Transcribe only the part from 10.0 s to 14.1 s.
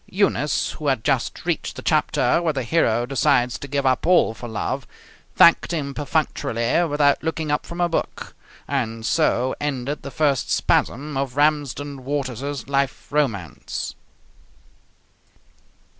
the first spasm of Ramsden Waters's life romance.